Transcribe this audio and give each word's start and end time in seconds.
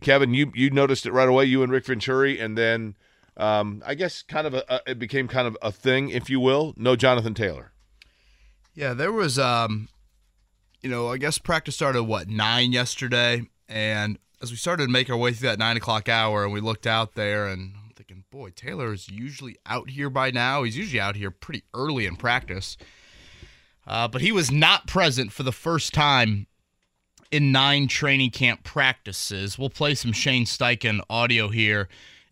Kevin, 0.00 0.34
you 0.34 0.52
you 0.54 0.70
noticed 0.70 1.06
it 1.06 1.12
right 1.12 1.28
away. 1.28 1.44
You 1.44 1.62
and 1.62 1.72
Rick 1.72 1.86
Venturi, 1.86 2.38
and 2.38 2.56
then 2.56 2.94
um, 3.36 3.82
I 3.86 3.94
guess 3.94 4.22
kind 4.22 4.46
of 4.46 4.54
a, 4.54 4.64
a, 4.68 4.80
it 4.86 4.98
became 4.98 5.28
kind 5.28 5.46
of 5.46 5.56
a 5.62 5.72
thing, 5.72 6.10
if 6.10 6.30
you 6.30 6.40
will. 6.40 6.74
No 6.76 6.96
Jonathan 6.96 7.34
Taylor. 7.34 7.72
Yeah, 8.74 8.94
there 8.94 9.12
was 9.12 9.38
um, 9.38 9.88
you 10.84 10.90
know, 10.90 11.08
I 11.08 11.16
guess 11.16 11.38
practice 11.38 11.74
started 11.74 12.00
at, 12.00 12.06
what 12.06 12.28
nine 12.28 12.72
yesterday, 12.72 13.48
and 13.68 14.18
as 14.42 14.50
we 14.50 14.56
started 14.56 14.86
to 14.86 14.92
make 14.92 15.08
our 15.08 15.16
way 15.16 15.32
through 15.32 15.48
that 15.48 15.58
nine 15.58 15.76
o'clock 15.76 16.08
hour, 16.08 16.44
and 16.44 16.52
we 16.52 16.60
looked 16.60 16.86
out 16.86 17.14
there, 17.14 17.48
and 17.48 17.72
I'm 17.82 17.92
thinking, 17.94 18.24
boy, 18.30 18.50
Taylor 18.50 18.92
is 18.92 19.08
usually 19.08 19.56
out 19.64 19.90
here 19.90 20.10
by 20.10 20.30
now. 20.30 20.62
He's 20.62 20.76
usually 20.76 21.00
out 21.00 21.16
here 21.16 21.30
pretty 21.30 21.62
early 21.72 22.04
in 22.06 22.16
practice, 22.16 22.76
uh, 23.86 24.08
but 24.08 24.20
he 24.20 24.32
was 24.32 24.50
not 24.50 24.86
present 24.86 25.32
for 25.32 25.42
the 25.42 25.52
first 25.52 25.94
time 25.94 26.46
in 27.34 27.50
nine 27.50 27.88
training 27.88 28.30
camp 28.30 28.62
practices. 28.62 29.58
We'll 29.58 29.68
play 29.68 29.96
some 29.96 30.12
Shane 30.12 30.44
Steichen 30.44 31.00
audio 31.10 31.48
here 31.48 31.88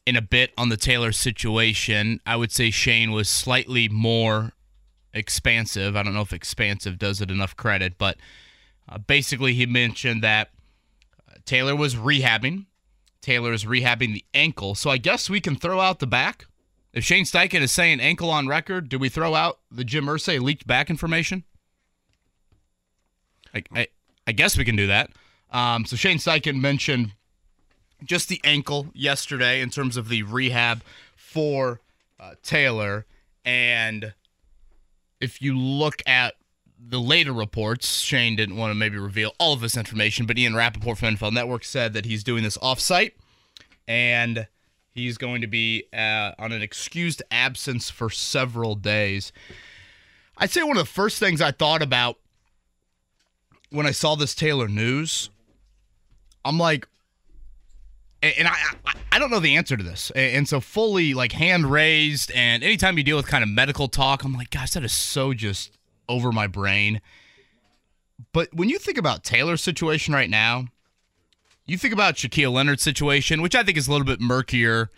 in 0.07 0.15
a 0.15 0.23
bit 0.23 0.53
on 0.57 0.69
the 0.69 0.77
Taylor 0.77 1.11
situation. 1.11 2.21
I 2.25 2.37
would 2.37 2.53
say 2.53 2.71
Shane 2.71 3.11
was 3.11 3.29
slightly 3.29 3.89
more 3.89 4.53
expansive. 5.13 5.97
I 5.97 6.05
don't 6.05 6.15
know 6.15 6.21
if 6.21 6.33
expansive 6.33 7.01
does 7.01 7.21
it 7.21 7.33
enough 7.33 7.57
credit, 7.57 7.99
but 7.99 8.17
uh, 8.89 8.99
basically 8.99 9.55
he 9.55 9.67
mentioned 9.67 10.23
that 10.23 10.51
uh, 11.29 11.35
Taylor 11.45 11.75
was 11.75 11.97
rehabbing. 11.97 12.67
Taylor 13.21 13.53
is 13.53 13.65
rehabbing 13.65 14.15
the 14.15 14.25
ankle. 14.33 14.77
So 14.77 14.89
I 14.89 14.99
guess 14.99 15.29
we 15.29 15.41
can 15.41 15.57
throw 15.57 15.81
out 15.81 15.99
the 15.99 16.07
back. 16.07 16.47
If 16.93 17.03
Shane 17.03 17.25
Steichen 17.25 17.63
is 17.63 17.73
saying 17.73 17.99
ankle 17.99 18.31
on 18.31 18.47
record, 18.47 18.89
do 18.89 19.01
we 19.01 19.09
throw 19.09 19.35
out 19.35 19.59
the 19.69 19.83
Jim 19.83 20.07
Irsay 20.07 20.41
leaked 20.41 20.69
back 20.69 20.91
information? 20.91 21.43
I, 23.53 23.65
I, 23.75 23.89
I 24.27 24.33
guess 24.33 24.57
we 24.57 24.65
can 24.65 24.77
do 24.77 24.87
that. 24.87 25.11
Um, 25.51 25.85
so 25.85 25.97
Shane 25.97 26.19
Steichen 26.19 26.61
mentioned 26.61 27.13
just 28.05 28.29
the 28.29 28.41
ankle 28.45 28.89
yesterday 28.95 29.61
in 29.61 29.71
terms 29.71 29.97
of 29.97 30.09
the 30.09 30.23
rehab 30.23 30.83
for 31.17 31.81
uh, 32.19 32.35
Taylor. 32.43 33.07
And 33.45 34.15
if 35.21 35.43
you 35.43 35.57
look 35.59 36.03
at 36.07 36.35
the 36.79 37.01
later 37.01 37.33
reports, 37.33 38.01
Shane 38.01 38.37
didn't 38.37 38.57
want 38.57 38.71
to 38.71 38.75
maybe 38.75 38.99
reveal 38.99 39.33
all 39.39 39.53
of 39.53 39.61
this 39.61 39.77
information, 39.77 40.27
but 40.27 40.39
Ian 40.39 40.55
Rapoport 40.55 40.99
from 40.99 41.17
NFL 41.17 41.33
Network 41.33 41.65
said 41.65 41.93
that 41.93 42.05
he's 42.05 42.25
doing 42.25 42.43
this 42.43 42.59
offsite 42.59 43.13
and 43.87 44.47
he's 44.91 45.19
going 45.19 45.41
to 45.41 45.47
be 45.47 45.85
uh, 45.93 46.33
on 46.39 46.53
an 46.53 46.63
excused 46.63 47.23
absence 47.31 47.91
for 47.91 48.11
several 48.11 48.75
days. 48.75 49.33
I'd 50.39 50.51
say 50.51 50.63
one 50.63 50.77
of 50.77 50.85
the 50.85 50.91
first 50.91 51.19
things 51.19 51.41
I 51.41 51.53
thought 51.53 51.83
about 51.83 52.19
when 53.73 53.87
I 53.87 53.91
saw 53.91 54.15
this 54.15 54.35
Taylor 54.35 54.69
news, 54.69 55.31
I'm 56.45 56.59
like, 56.59 56.87
and 58.23 58.47
I, 58.47 58.55
I 59.11 59.19
don't 59.19 59.31
know 59.31 59.41
the 59.41 59.57
answer 59.57 59.77
to 59.77 59.83
this, 59.83 60.13
and 60.15 60.49
so 60.49 60.61
fully 60.61 61.13
like 61.13 61.33
hand 61.33 61.71
raised, 61.71 62.31
and 62.33 62.63
anytime 62.63 62.97
you 62.97 63.03
deal 63.03 63.17
with 63.17 63.27
kind 63.27 63.43
of 63.43 63.51
medical 63.51 63.89
talk, 63.89 64.23
I'm 64.23 64.33
like, 64.33 64.51
gosh, 64.51 64.73
that 64.73 64.85
is 64.85 64.93
so 64.93 65.35
just 65.35 65.77
over 66.09 66.31
my 66.31 66.47
brain. 66.47 67.01
But 68.33 68.55
when 68.55 68.69
you 68.69 68.79
think 68.79 68.99
about 68.99 69.25
Taylor's 69.25 69.63
situation 69.63 70.15
right 70.15 70.31
now, 70.31 70.67
you 71.67 71.77
think 71.77 71.93
about 71.93 72.15
Shaquille 72.15 72.53
Leonard's 72.53 72.83
situation, 72.83 73.43
which 73.43 73.55
I 73.55 73.65
think 73.65 73.77
is 73.77 73.89
a 73.89 73.91
little 73.91 74.07
bit 74.07 74.21
murkier, 74.21 74.91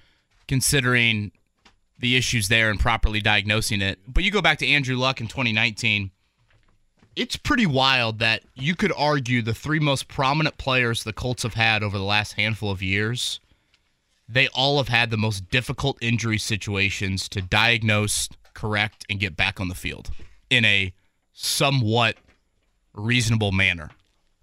considering 0.47 1.33
the 1.98 2.16
issues 2.16 2.48
there 2.48 2.70
and 2.70 2.78
properly 2.78 3.20
diagnosing 3.20 3.81
it. 3.81 3.98
But 4.06 4.25
you 4.25 4.31
go 4.31 4.42
back 4.42 4.59
to 4.59 4.66
Andrew 4.66 4.97
Luck 4.97 5.20
in 5.20 5.28
2019 5.28 6.11
it's 7.17 7.37
pretty 7.37 7.67
wild 7.67 8.19
that 8.19 8.43
you 8.55 8.75
could 8.75 8.93
argue 8.97 9.43
the 9.43 9.55
three 9.55 9.79
most 9.79 10.09
prominent 10.09 10.59
players 10.59 11.05
the 11.05 11.12
Colts 11.12 11.43
have 11.43 11.55
had 11.55 11.83
over 11.83 11.98
the 11.98 12.05
last 12.05 12.33
handful 12.33 12.71
of 12.71 12.83
years, 12.83 13.41
they 14.29 14.48
all 14.48 14.79
have 14.79 14.89
had 14.89 15.11
the 15.11 15.17
most 15.17 15.48
difficult 15.51 15.98
injury 16.01 16.39
situations 16.39 17.29
to 17.29 17.43
diagnose, 17.43 18.29
correct, 18.55 19.05
and 19.09 19.21
get 19.21 19.37
back 19.37 19.61
on 19.61 19.69
the 19.69 19.75
field 19.75 20.11
in 20.50 20.65
a 20.65 20.93
somewhat 21.33 22.16
reasonable 22.94 23.53
manner. 23.53 23.91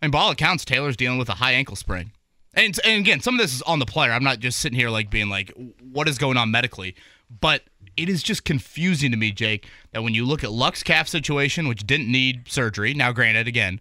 And 0.01 0.11
by 0.11 0.19
all 0.19 0.31
accounts, 0.31 0.65
Taylor's 0.65 0.97
dealing 0.97 1.17
with 1.17 1.29
a 1.29 1.35
high 1.35 1.53
ankle 1.53 1.75
sprain. 1.75 2.11
And, 2.53 2.77
and 2.83 2.99
again, 2.99 3.21
some 3.21 3.35
of 3.35 3.39
this 3.39 3.53
is 3.53 3.61
on 3.61 3.79
the 3.79 3.85
player. 3.85 4.11
I'm 4.11 4.23
not 4.23 4.39
just 4.39 4.59
sitting 4.59 4.77
here 4.77 4.89
like 4.89 5.09
being 5.09 5.29
like, 5.29 5.53
what 5.91 6.09
is 6.09 6.17
going 6.17 6.37
on 6.37 6.51
medically? 6.51 6.95
But 7.39 7.63
it 7.97 8.09
is 8.09 8.23
just 8.23 8.43
confusing 8.45 9.11
to 9.11 9.17
me, 9.17 9.31
Jake, 9.31 9.67
that 9.91 10.03
when 10.03 10.13
you 10.13 10.25
look 10.25 10.43
at 10.43 10.51
Luck's 10.51 10.83
calf 10.83 11.07
situation, 11.07 11.67
which 11.67 11.85
didn't 11.85 12.11
need 12.11 12.47
surgery, 12.47 12.93
now 12.93 13.11
granted, 13.11 13.47
again, 13.47 13.79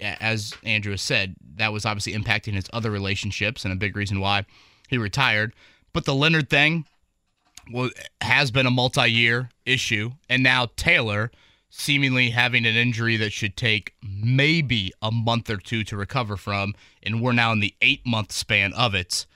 as 0.00 0.54
Andrew 0.64 0.92
has 0.92 1.02
said, 1.02 1.36
that 1.56 1.72
was 1.72 1.84
obviously 1.84 2.14
impacting 2.14 2.54
his 2.54 2.70
other 2.72 2.90
relationships 2.90 3.64
and 3.64 3.72
a 3.72 3.76
big 3.76 3.96
reason 3.96 4.20
why 4.20 4.46
he 4.88 4.96
retired. 4.98 5.54
But 5.92 6.04
the 6.04 6.14
Leonard 6.14 6.48
thing 6.48 6.86
has 8.20 8.50
been 8.50 8.66
a 8.66 8.70
multi-year 8.70 9.50
issue, 9.66 10.12
and 10.28 10.42
now 10.42 10.68
Taylor 10.76 11.30
seemingly 11.68 12.30
having 12.30 12.66
an 12.66 12.74
injury 12.74 13.16
that 13.16 13.32
should 13.32 13.56
take 13.56 13.94
maybe 14.02 14.92
a 15.00 15.12
month 15.12 15.48
or 15.50 15.56
two 15.56 15.84
to 15.84 15.96
recover 15.96 16.36
from, 16.36 16.74
and 17.02 17.22
we're 17.22 17.32
now 17.32 17.52
in 17.52 17.60
the 17.60 17.74
eight-month 17.80 18.32
span 18.32 18.72
of 18.72 18.94
it. 18.94 19.26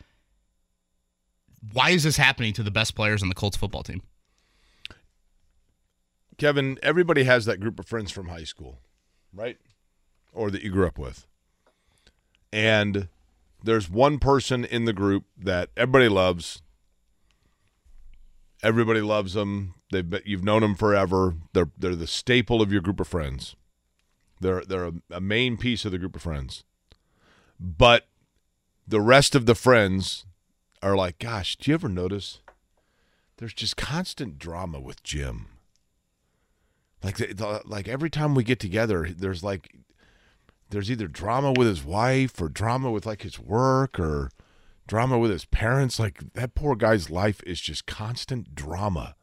Why 1.73 1.91
is 1.91 2.03
this 2.03 2.17
happening 2.17 2.53
to 2.55 2.63
the 2.63 2.71
best 2.71 2.95
players 2.97 3.23
on 3.23 3.29
the 3.29 3.35
Colts 3.35 3.57
football 3.57 3.83
team? 3.83 4.03
Kevin, 6.39 6.79
everybody 6.83 7.25
has 7.25 7.45
that 7.45 7.61
group 7.61 7.79
of 7.79 7.87
friends 7.87 8.11
from 8.11 8.29
high 8.29 8.45
school, 8.45 8.81
right? 9.33 9.59
Or 10.33 10.51
that 10.51 10.63
you 10.63 10.71
grew 10.71 10.87
up 10.87 10.99
with. 10.99 11.27
And 12.53 13.09
there's 13.63 13.89
one 13.89 14.19
person 14.19 14.65
in 14.65 14.85
the 14.85 14.93
group 14.93 15.25
that 15.37 15.71
everybody 15.77 16.09
loves. 16.09 16.63
Everybody 18.63 19.01
loves 19.01 19.35
them. 19.35 19.75
They've 19.91 20.09
been, 20.09 20.23
you've 20.25 20.45
known 20.45 20.63
them 20.63 20.75
forever. 20.75 21.35
They're 21.53 21.71
they're 21.79 21.95
the 21.95 22.07
staple 22.07 22.63
of 22.63 22.73
your 22.73 22.81
group 22.81 23.01
of 23.01 23.09
friends. 23.09 23.55
They're 24.41 24.63
they're 24.65 24.87
a, 24.87 24.93
a 25.11 25.21
main 25.21 25.57
piece 25.57 25.85
of 25.85 25.93
the 25.93 25.99
group 25.99 26.17
of 26.17 26.23
friends. 26.23 26.65
But 27.61 28.07
the 28.87 29.01
rest 29.01 29.35
of 29.35 29.47
the 29.47 29.55
friends 29.55 30.27
are 30.83 30.97
like, 30.97 31.19
gosh, 31.19 31.57
do 31.57 31.71
you 31.71 31.75
ever 31.75 31.89
notice? 31.89 32.41
There's 33.37 33.55
just 33.55 33.77
constant 33.77 34.39
drama 34.39 34.81
with 34.81 35.03
Jim 35.03 35.49
like 37.05 37.17
the, 37.17 37.63
like 37.67 37.87
every 37.87 38.11
time 38.11 38.35
we 38.35 38.43
get 38.43 38.59
together 38.59 39.09
there's 39.17 39.45
like 39.45 39.77
there's 40.71 40.91
either 40.91 41.07
drama 41.07 41.53
with 41.53 41.69
his 41.69 41.85
wife 41.85 42.41
or 42.41 42.49
drama 42.49 42.91
with 42.91 43.07
like 43.07 43.23
his 43.23 43.39
work 43.39 44.01
or 44.01 44.31
drama 44.87 45.19
with 45.19 45.31
his 45.31 45.45
parents. 45.45 45.99
Like 45.99 46.33
that 46.35 46.55
poor 46.55 46.75
guy's 46.75 47.11
life 47.11 47.43
is 47.47 47.61
just 47.61 47.87
constant 47.87 48.55
drama. 48.55 49.15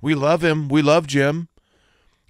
We 0.00 0.14
love 0.14 0.42
him. 0.42 0.68
We 0.68 0.82
love 0.82 1.06
jim. 1.06 1.48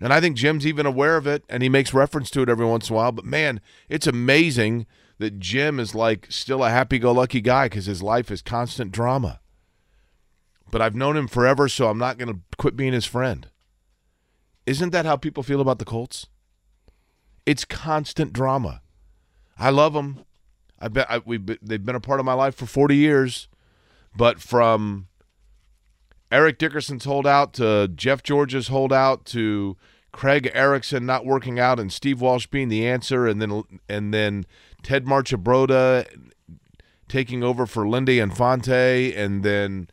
And 0.01 0.13
i 0.13 0.21
think 0.21 0.37
jim's 0.37 0.67
even 0.67 0.87
aware 0.87 1.17
of 1.17 1.27
it 1.27 1.45
and 1.49 1.63
he 1.63 1.69
makes 1.69 1.95
reference 1.95 2.29
to 2.31 2.43
it 2.43 2.49
every 2.49 2.67
once 2.67 2.89
in 2.91 2.95
a 2.95 2.97
while. 2.97 3.13
But 3.13 3.25
man 3.25 3.61
it's 3.89 4.07
amazing 4.07 4.87
that 5.19 5.39
jim 5.39 5.79
is 5.79 5.95
like 5.95 6.27
still 6.31 6.65
a 6.65 6.71
happy-go-lucky 6.71 7.41
guy 7.41 7.67
because 7.67 7.87
his 7.87 8.03
life 8.03 8.31
is 8.31 8.43
constant 8.43 8.91
drama. 8.91 9.41
But 10.71 10.83
i've 10.83 10.97
known 10.97 11.17
him 11.17 11.29
forever 11.29 11.69
so 11.69 11.89
i'm 11.89 11.99
not 11.99 12.19
going 12.19 12.33
to 12.33 12.41
quit 12.59 12.77
being 12.77 12.93
his 12.93 13.07
friend 13.07 13.49
isn't 14.67 14.91
that 14.91 15.07
how 15.07 15.17
people 15.17 15.43
feel 15.43 15.61
about 15.61 15.79
the 15.79 15.85
Colts? 15.85 16.27
It's 17.47 17.65
constant 17.65 18.33
drama. 18.33 18.81
I 19.59 19.71
love 19.71 19.93
them. 19.93 20.25
I 20.81 20.89
bet 20.89 21.07
I, 21.09 21.19
we 21.25 21.39
they've 21.39 21.85
been 21.85 21.95
a 21.95 22.01
part 22.01 22.21
of 22.21 22.27
my 22.27 22.33
life 22.35 22.55
for 22.55 22.67
40 22.67 22.97
years, 22.97 23.49
but 24.17 24.41
from 24.41 25.09
Eric 26.33 26.59
Dickerson's 26.59 27.05
holdout 27.05 27.53
to 27.55 27.89
Jeff 27.89 28.23
George's 28.23 28.69
holdout 28.69 29.25
to 29.27 29.77
Craig 30.13 30.51
Erickson 30.55 31.07
not 31.07 31.25
working 31.25 31.59
out 31.59 31.79
and 31.79 31.93
Steve 31.93 32.21
Walsh 32.21 32.47
being 32.47 32.69
the 32.69 32.87
answer, 32.87 33.27
and 33.27 33.41
then 33.41 33.63
and 33.89 34.13
then 34.13 34.47
Ted 34.83 35.05
Marchibroda 35.05 36.07
taking 37.09 37.43
over 37.43 37.67
for 37.67 37.87
Lindy 37.87 38.19
Infante, 38.19 39.15
and 39.15 39.43
then 39.43 39.89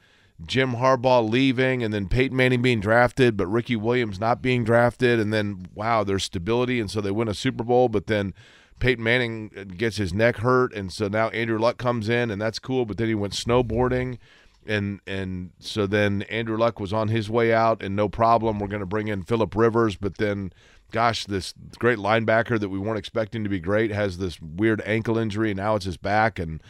Jim 0.45 0.73
Harbaugh 0.73 1.27
leaving 1.27 1.83
and 1.83 1.93
then 1.93 2.07
Peyton 2.07 2.35
Manning 2.35 2.61
being 2.61 2.79
drafted, 2.79 3.37
but 3.37 3.47
Ricky 3.47 3.75
Williams 3.75 4.19
not 4.19 4.41
being 4.41 4.63
drafted, 4.63 5.19
and 5.19 5.33
then 5.33 5.67
wow, 5.73 6.03
there's 6.03 6.23
stability, 6.23 6.79
and 6.79 6.89
so 6.89 7.01
they 7.01 7.11
win 7.11 7.27
a 7.27 7.33
Super 7.33 7.63
Bowl, 7.63 7.89
but 7.89 8.07
then 8.07 8.33
Peyton 8.79 9.03
Manning 9.03 9.49
gets 9.77 9.97
his 9.97 10.13
neck 10.13 10.37
hurt, 10.37 10.73
and 10.73 10.91
so 10.91 11.07
now 11.07 11.29
Andrew 11.29 11.59
Luck 11.59 11.77
comes 11.77 12.09
in, 12.09 12.31
and 12.31 12.41
that's 12.41 12.59
cool, 12.59 12.85
but 12.85 12.97
then 12.97 13.07
he 13.07 13.15
went 13.15 13.33
snowboarding, 13.33 14.17
and 14.65 14.99
and 15.05 15.51
so 15.59 15.87
then 15.87 16.23
Andrew 16.23 16.57
Luck 16.57 16.79
was 16.79 16.91
on 16.93 17.07
his 17.09 17.29
way 17.29 17.53
out, 17.53 17.83
and 17.83 17.95
no 17.95 18.09
problem, 18.09 18.59
we're 18.59 18.67
going 18.67 18.79
to 18.79 18.85
bring 18.85 19.07
in 19.07 19.23
Philip 19.23 19.55
Rivers, 19.55 19.95
but 19.95 20.17
then. 20.17 20.53
Gosh, 20.93 21.23
this 21.23 21.53
great 21.79 21.99
linebacker 21.99 22.59
that 22.59 22.67
we 22.67 22.77
weren't 22.77 22.99
expecting 22.99 23.45
to 23.45 23.49
be 23.49 23.61
great 23.61 23.91
has 23.91 24.17
this 24.17 24.41
weird 24.41 24.81
ankle 24.85 25.17
injury, 25.17 25.51
and 25.51 25.57
now 25.57 25.75
it's 25.75 25.85
his 25.85 25.95
back, 25.95 26.37
and 26.37 26.61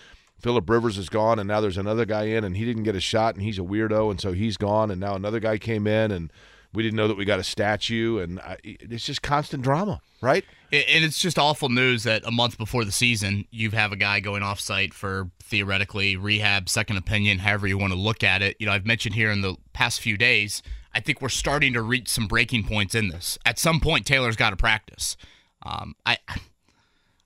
Philip 0.42 0.70
Rivers 0.70 0.98
is 0.98 1.10
gone, 1.10 1.40
and 1.40 1.48
now 1.48 1.62
there's 1.62 1.78
another 1.78 2.06
guy 2.06 2.24
in, 2.24 2.44
and 2.44 2.58
he 2.58 2.66
didn't 2.66 2.84
get 2.84 2.96
a 2.96 3.02
shot, 3.02 3.36
and 3.36 3.44
he's 3.44 3.60
a 3.60 3.64
weirdo, 3.64 4.10
and 4.12 4.20
so 4.20 4.32
he's 4.32 4.58
gone, 4.58 4.92
and 4.92 5.00
now 5.00 5.16
another 5.16 5.40
guy 5.40 5.58
came 5.58 5.88
in, 5.88 6.12
and 6.12 6.32
we 6.74 6.84
didn't 6.84 6.96
know 6.96 7.08
that 7.08 7.18
we 7.18 7.26
got 7.26 7.40
a 7.40 7.44
statue, 7.44 8.20
and 8.20 8.40
I, 8.40 8.58
it's 8.64 9.06
just 9.06 9.22
constant 9.22 9.64
drama, 9.64 10.02
right? 10.22 10.46
And 10.72 11.04
it's 11.04 11.20
just 11.20 11.38
awful 11.38 11.68
news 11.70 12.04
that 12.04 12.24
a 12.26 12.32
month 12.32 12.58
before 12.58 12.86
the 12.86 12.94
season, 12.94 13.46
you 13.52 13.72
have 13.72 13.92
a 13.92 13.98
guy 13.98 14.22
going 14.22 14.42
off 14.42 14.60
site 14.60 14.94
for 14.94 15.30
theoretically 15.44 16.16
rehab, 16.16 16.70
second 16.70 16.98
opinion, 16.98 17.40
however 17.40 17.68
you 17.68 17.78
want 17.78 17.92
to 17.92 18.00
look 18.00 18.24
at 18.24 18.42
it. 18.42 18.56
You 18.60 18.68
know, 18.68 18.72
I've 18.72 18.86
mentioned 18.86 19.16
here 19.16 19.32
in 19.32 19.42
the 19.42 19.58
past 19.74 20.00
few 20.00 20.18
days, 20.18 20.64
I 20.94 21.02
think 21.02 21.22
we're 21.22 21.30
starting 21.30 21.74
to 21.74 21.82
reach 21.82 22.08
some 22.08 22.28
breaking 22.28 22.64
points 22.64 22.96
in 22.96 23.10
this. 23.10 23.38
At 23.46 23.60
some 23.60 23.82
point, 23.82 24.06
Taylor's 24.06 24.38
got 24.38 24.52
to 24.52 24.56
practice. 24.56 25.18
Um, 25.64 25.96
I. 26.06 26.18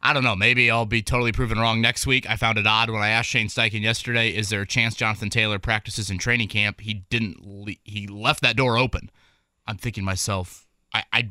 I 0.06 0.14
don't 0.14 0.24
know. 0.24 0.36
Maybe 0.36 0.70
I'll 0.70 0.86
be 0.86 1.02
totally 1.02 1.32
proven 1.32 1.58
wrong 1.58 1.82
next 1.82 2.06
week. 2.06 2.30
I 2.30 2.36
found 2.36 2.60
it 2.60 2.68
odd 2.68 2.92
when 2.92 3.02
I 3.02 3.10
asked 3.10 3.30
Shane 3.30 3.48
Steichen 3.48 3.82
yesterday, 3.82 4.30
"Is 4.30 4.50
there 4.50 4.62
a 4.62 4.68
chance 4.68 4.94
Jonathan 4.94 5.32
Taylor 5.32 5.58
practices 5.58 6.12
in 6.12 6.20
training 6.20 6.48
camp?" 6.48 6.82
He 6.82 7.06
didn't. 7.10 7.44
Le- 7.44 7.74
he 7.84 8.06
left 8.06 8.44
that 8.44 8.56
door 8.56 8.78
open. 8.78 9.10
I'm 9.66 9.78
thinking 9.78 10.04
myself. 10.04 10.68
I, 10.94 11.06
I 11.12 11.30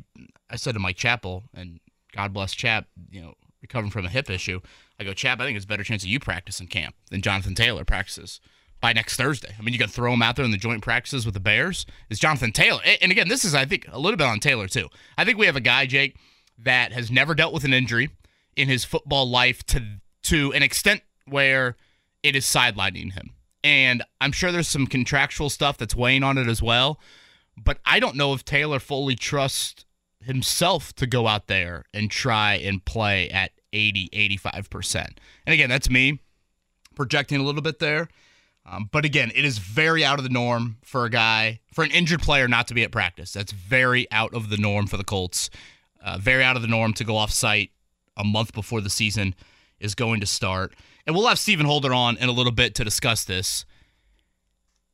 I 0.49 0.57
said 0.57 0.73
to 0.73 0.79
Mike 0.79 0.97
Chappell, 0.97 1.43
and 1.53 1.79
God 2.13 2.33
bless 2.33 2.53
Chap, 2.53 2.87
you 3.09 3.21
know, 3.21 3.35
recovering 3.61 3.91
from 3.91 4.05
a 4.05 4.09
hip 4.09 4.29
issue. 4.29 4.59
I 4.99 5.05
go, 5.05 5.13
Chap, 5.13 5.39
I 5.39 5.45
think 5.45 5.55
it's 5.55 5.63
a 5.63 5.69
better 5.69 5.85
chance 5.85 6.03
of 6.03 6.09
you 6.09 6.19
practice 6.19 6.59
in 6.59 6.67
camp 6.67 6.95
than 7.11 7.21
Jonathan 7.21 7.55
Taylor 7.55 7.85
practices 7.85 8.41
by 8.81 8.91
next 8.91 9.15
Thursday. 9.15 9.55
I 9.57 9.61
mean, 9.61 9.71
you 9.71 9.79
can 9.79 9.87
throw 9.87 10.13
him 10.13 10.21
out 10.21 10.35
there 10.35 10.43
in 10.43 10.51
the 10.51 10.57
joint 10.57 10.83
practices 10.83 11.25
with 11.25 11.33
the 11.33 11.39
Bears. 11.39 11.85
Is 12.09 12.19
Jonathan 12.19 12.51
Taylor? 12.51 12.81
And 13.01 13.09
again, 13.09 13.29
this 13.29 13.45
is, 13.45 13.55
I 13.55 13.63
think, 13.63 13.87
a 13.89 13.99
little 13.99 14.17
bit 14.17 14.27
on 14.27 14.41
Taylor 14.41 14.67
too. 14.67 14.89
I 15.17 15.23
think 15.23 15.37
we 15.37 15.45
have 15.45 15.55
a 15.55 15.61
guy, 15.61 15.85
Jake, 15.85 16.17
that 16.59 16.91
has 16.91 17.09
never 17.09 17.33
dealt 17.33 17.53
with 17.53 17.63
an 17.63 17.73
injury 17.73 18.09
in 18.55 18.67
his 18.67 18.85
football 18.85 19.29
life 19.29 19.65
to 19.67 19.81
to 20.23 20.51
an 20.53 20.63
extent 20.63 21.01
where 21.27 21.75
it 22.23 22.35
is 22.35 22.45
sidelining 22.45 23.13
him. 23.13 23.31
And 23.63 24.03
I'm 24.21 24.31
sure 24.31 24.51
there's 24.51 24.67
some 24.67 24.87
contractual 24.87 25.49
stuff 25.49 25.77
that's 25.77 25.95
weighing 25.95 26.23
on 26.23 26.37
it 26.37 26.47
as 26.47 26.61
well. 26.61 26.99
But 27.57 27.79
I 27.85 27.99
don't 27.99 28.15
know 28.15 28.33
if 28.33 28.43
Taylor 28.43 28.79
fully 28.79 29.15
trusts 29.15 29.85
himself 30.21 30.93
to 30.95 31.07
go 31.07 31.27
out 31.27 31.47
there 31.47 31.85
and 31.93 32.09
try 32.09 32.55
and 32.55 32.83
play 32.83 33.29
at 33.29 33.51
80, 33.73 34.09
85%. 34.39 35.17
And 35.45 35.53
again, 35.53 35.69
that's 35.69 35.89
me 35.89 36.19
projecting 36.95 37.39
a 37.39 37.43
little 37.43 37.61
bit 37.61 37.79
there. 37.79 38.07
Um, 38.65 38.89
but 38.91 39.05
again, 39.05 39.31
it 39.35 39.45
is 39.45 39.59
very 39.59 40.03
out 40.03 40.17
of 40.17 40.23
the 40.23 40.29
norm 40.29 40.77
for 40.83 41.05
a 41.05 41.09
guy, 41.09 41.59
for 41.71 41.83
an 41.83 41.91
injured 41.91 42.21
player 42.21 42.47
not 42.47 42.67
to 42.67 42.73
be 42.73 42.83
at 42.83 42.91
practice. 42.91 43.31
That's 43.31 43.51
very 43.51 44.07
out 44.11 44.33
of 44.33 44.49
the 44.49 44.57
norm 44.57 44.87
for 44.87 44.97
the 44.97 45.03
Colts. 45.03 45.51
Uh, 46.03 46.17
very 46.19 46.43
out 46.43 46.55
of 46.55 46.61
the 46.61 46.67
norm 46.67 46.93
to 46.93 47.03
go 47.03 47.15
off 47.15 47.31
site 47.31 47.71
a 48.17 48.23
month 48.23 48.53
before 48.53 48.81
the 48.81 48.89
season 48.89 49.35
is 49.79 49.95
going 49.95 50.19
to 50.19 50.25
start. 50.25 50.73
And 51.05 51.15
we'll 51.15 51.27
have 51.27 51.39
Stephen 51.39 51.65
Holder 51.65 51.93
on 51.93 52.17
in 52.17 52.29
a 52.29 52.33
little 52.33 52.51
bit 52.51 52.75
to 52.75 52.83
discuss 52.83 53.23
this. 53.23 53.65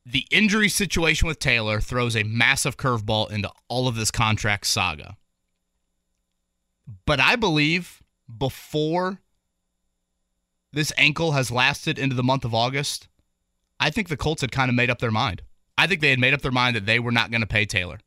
The 0.04 0.26
injury 0.30 0.68
situation 0.68 1.28
with 1.28 1.38
Taylor 1.38 1.80
throws 1.80 2.16
a 2.16 2.24
massive 2.24 2.76
curveball 2.76 3.30
into 3.30 3.50
all 3.68 3.86
of 3.86 3.94
this 3.94 4.10
contract 4.10 4.66
saga. 4.66 5.16
But 7.06 7.20
I 7.20 7.36
believe 7.36 8.02
before 8.38 9.20
this 10.72 10.92
ankle 10.96 11.32
has 11.32 11.50
lasted 11.50 11.98
into 11.98 12.16
the 12.16 12.22
month 12.22 12.44
of 12.44 12.54
August, 12.54 13.08
I 13.78 13.90
think 13.90 14.08
the 14.08 14.16
Colts 14.16 14.40
had 14.40 14.52
kind 14.52 14.68
of 14.68 14.74
made 14.74 14.90
up 14.90 14.98
their 14.98 15.10
mind. 15.10 15.42
I 15.78 15.86
think 15.86 16.00
they 16.00 16.10
had 16.10 16.18
made 16.18 16.34
up 16.34 16.42
their 16.42 16.52
mind 16.52 16.76
that 16.76 16.86
they 16.86 16.98
were 16.98 17.12
not 17.12 17.30
going 17.30 17.40
to 17.40 17.46
pay 17.46 17.64
Taylor. 17.64 18.00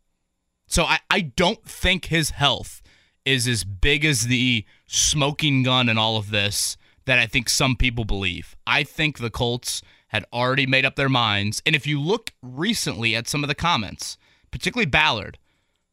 So 0.67 0.83
I, 0.83 0.99
I 1.09 1.21
don't 1.21 1.63
think 1.63 2.05
his 2.05 2.31
health 2.31 2.81
is 3.23 3.47
as 3.47 3.63
big 3.63 4.05
as 4.05 4.23
the 4.23 4.65
smoking 4.87 5.63
gun 5.63 5.89
and 5.89 5.99
all 5.99 6.17
of 6.17 6.31
this 6.31 6.77
that 7.05 7.19
I 7.19 7.25
think 7.25 7.49
some 7.49 7.75
people 7.75 8.05
believe. 8.05 8.55
I 8.65 8.83
think 8.83 9.17
the 9.17 9.29
Colts 9.29 9.81
had 10.07 10.25
already 10.31 10.65
made 10.65 10.85
up 10.85 10.95
their 10.95 11.09
minds. 11.09 11.61
And 11.65 11.75
if 11.75 11.85
you 11.85 11.99
look 11.99 12.31
recently 12.41 13.15
at 13.15 13.27
some 13.27 13.43
of 13.43 13.47
the 13.47 13.55
comments, 13.55 14.17
particularly 14.51 14.85
Ballard, 14.85 15.37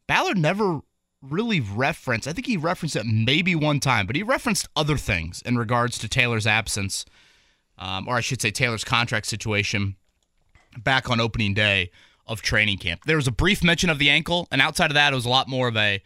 Ballard 0.07 0.39
never 0.39 0.81
really 1.21 1.61
referenced, 1.61 2.27
I 2.27 2.33
think 2.33 2.47
he 2.47 2.57
referenced 2.57 2.97
it 2.97 3.07
maybe 3.07 3.55
one 3.55 3.81
time, 3.81 4.07
but 4.07 4.17
he 4.17 4.23
referenced 4.23 4.69
other 4.75 4.97
things 4.97 5.43
in 5.43 5.57
regards 5.57 5.99
to 5.99 6.09
Taylor's 6.09 6.47
absence, 6.47 7.05
um, 7.79 8.09
or 8.09 8.17
I 8.17 8.21
should 8.21 8.41
say 8.41 8.51
Taylor's 8.51 8.85
contract 8.85 9.27
situation 9.27 9.97
back 10.79 11.11
on 11.11 11.21
opening 11.21 11.55
day 11.55 11.91
of 12.27 12.43
training 12.43 12.79
camp. 12.79 13.05
There 13.05 13.17
was 13.17 13.27
a 13.27 13.33
brief 13.33 13.63
mention 13.63 13.91
of 13.91 13.99
the 13.99 14.11
ankle, 14.11 14.49
and 14.51 14.61
outside 14.61 14.91
of 14.91 14.95
that, 14.95 15.13
it 15.13 15.17
was 15.17 15.27
a 15.27 15.31
lot 15.31 15.49
more 15.49 15.69
of 15.69 15.77
a, 15.77 16.03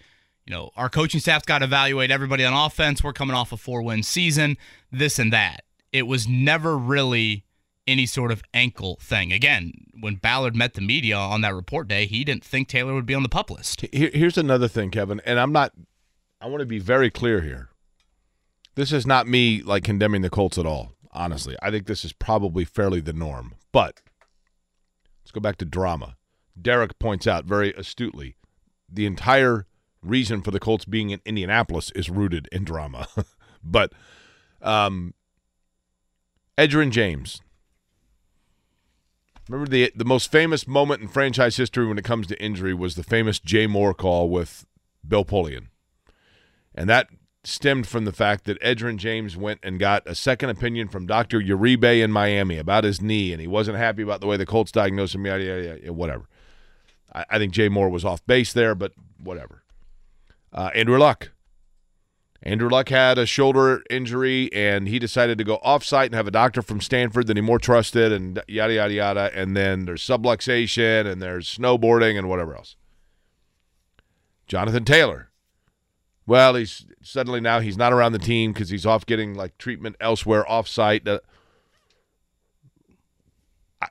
you 0.47 0.55
know, 0.55 0.71
our 0.77 0.89
coaching 0.89 1.21
staff's 1.21 1.45
got 1.45 1.59
to 1.59 1.65
evaluate 1.65 2.11
everybody 2.11 2.45
on 2.45 2.53
offense. 2.53 3.03
We're 3.03 3.13
coming 3.13 3.35
off 3.35 3.53
a 3.53 3.57
four 3.57 3.83
win 3.83 4.03
season, 4.03 4.57
this 4.93 5.19
and 5.19 5.33
that. 5.33 5.65
It 5.93 6.07
was 6.07 6.29
never 6.29 6.79
really 6.79 7.45
any 7.87 8.07
sort 8.07 8.31
of 8.31 8.43
ankle 8.55 8.99
thing. 9.01 9.33
Again, 9.33 9.73
when 10.01 10.17
Ballard 10.17 10.55
met 10.55 10.75
the 10.75 10.81
media 10.81 11.17
on 11.17 11.41
that 11.41 11.55
report 11.55 11.89
day, 11.89 12.07
he 12.07 12.25
didn't 12.25 12.45
think 12.45 12.69
Taylor 12.69 12.95
would 12.95 13.07
be 13.07 13.15
on 13.15 13.23
the 13.23 13.29
pup 13.29 13.51
list. 13.51 13.85
Here's 13.93 14.39
another 14.39 14.69
thing, 14.69 14.91
Kevin, 14.91 15.21
and 15.25 15.39
I'm 15.39 15.53
not. 15.53 15.73
I 16.41 16.47
want 16.47 16.61
to 16.61 16.67
be 16.67 16.79
very 16.79 17.11
clear 17.11 17.41
here. 17.41 17.71
This 18.75 18.93
is 18.93 19.07
not 19.07 19.27
me 19.27 19.63
like 19.63 19.85
condemning 19.85 20.23
the 20.23 20.31
Colts 20.31 20.59
at 20.59 20.67
all. 20.67 20.93
Honestly, 21.13 21.57
I 21.63 21.71
think 21.71 21.87
this 21.87 22.05
is 22.05 22.13
probably 22.13 22.65
fairly 22.65 23.01
the 23.01 23.15
norm. 23.15 23.55
But 23.73 24.03
let's 25.23 25.33
go 25.33 25.41
back 25.41 25.57
to 25.59 25.65
drama. 25.65 26.17
Derek 26.61 26.99
points 26.99 27.27
out 27.27 27.47
very 27.47 27.73
astutely 27.73 28.37
the 28.89 29.07
entire 29.07 29.67
reason 30.07 30.43
for 30.43 30.51
the 30.51 30.61
Colts 30.61 30.85
being 30.85 31.11
in 31.11 31.21
Indianapolis 31.25 31.91
is 31.93 32.09
rooted 32.11 32.49
in 32.53 32.65
drama. 32.65 33.09
but 33.65 33.93
um, 34.63 35.15
James, 36.59 37.41
Remember 39.49 39.71
the 39.71 39.93
the 39.95 40.05
most 40.05 40.33
famous 40.33 40.67
moment 40.67 41.03
in 41.03 41.09
franchise 41.09 41.57
history 41.57 41.87
when 41.87 41.99
it 41.99 42.05
comes 42.05 42.27
to 42.27 42.43
injury 42.43 42.75
was 42.75 42.97
the 42.97 43.05
famous 43.05 43.39
Jay 43.39 43.67
Moore 43.67 43.95
call 43.95 44.29
with 44.29 44.67
Bill 45.07 45.25
Polian. 45.25 45.69
And 46.75 46.89
that 46.91 47.09
stemmed 47.45 47.87
from 47.87 48.05
the 48.05 48.13
fact 48.13 48.45
that 48.45 48.61
Edgerrin 48.61 48.97
James 48.97 49.37
went 49.37 49.61
and 49.63 49.79
got 49.79 50.03
a 50.05 50.17
second 50.17 50.51
opinion 50.51 50.89
from 50.89 51.07
Dr. 51.07 51.41
Uribe 51.41 52.03
in 52.03 52.11
Miami 52.11 52.59
about 52.59 52.83
his 52.83 53.01
knee, 53.01 53.33
and 53.33 53.41
he 53.41 53.47
wasn't 53.47 53.79
happy 53.79 54.03
about 54.03 54.21
the 54.21 54.27
way 54.27 54.37
the 54.37 54.45
Colts 54.45 54.73
diagnosed 54.73 55.15
him, 55.15 55.25
yada, 55.25 55.45
yada, 55.45 55.63
yada 55.63 55.93
whatever. 55.93 56.29
I, 57.15 57.25
I, 57.31 57.39
think 57.39 57.53
Jay 57.53 57.69
Moore 57.69 57.89
was 57.89 58.05
off 58.05 58.27
base 58.27 58.53
there, 58.53 58.75
but 58.75 58.93
whatever. 59.17 59.63
Uh, 60.57 60.71
Andrew 60.75 60.99
Luck 60.99 61.31
Andrew 62.47 62.69
Luck 62.69 62.91
had 62.91 63.19
a 63.19 63.27
shoulder 63.27 63.83
injury, 63.91 64.49
and 64.53 64.87
he 64.87 65.01
decided 65.01 65.37
to 65.39 65.45
go 65.45 65.59
off-site 65.63 66.07
and 66.07 66.15
have 66.15 66.29
a 66.29 66.31
doctor 66.31 66.63
from 66.63 66.81
Stanford 66.81 67.27
that 67.27 67.37
he 67.37 67.41
more 67.41 67.59
trusted, 67.59 68.13
and 68.13 68.41
yada 68.47 68.75
yada 68.75 68.95
yada. 68.95 69.31
And 69.35 69.57
then 69.57 69.85
there's 69.85 70.03
subluxation, 70.03 71.11
and 71.11 71.21
there's 71.21 71.49
snowboarding, 71.49 72.17
and 72.17 72.29
whatever 72.29 72.55
else. 72.55 72.77
Jonathan 74.47 74.85
Taylor. 74.85 75.31
Well, 76.25 76.55
he's 76.55 76.87
suddenly 77.03 77.41
now 77.41 77.59
he's 77.59 77.77
not 77.77 77.93
around 77.93 78.13
the 78.13 78.19
team 78.21 78.53
because 78.53 78.69
he's 78.69 78.87
off 78.87 79.07
getting 79.07 79.35
like 79.35 79.59
treatment 79.59 79.97
elsewhere 80.01 80.49
off-site. 80.49 81.05